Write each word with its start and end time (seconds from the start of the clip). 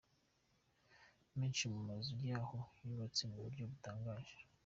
Menshi 1.39 1.63
mu 1.73 1.79
mazu 1.87 2.15
yaho 2.29 2.57
yubatse 2.85 3.21
mu 3.31 3.37
buryo 3.43 3.63
butangaje. 3.71 4.37